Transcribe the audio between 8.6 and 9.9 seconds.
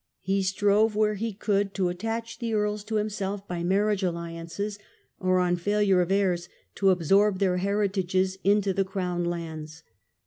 the crown lands.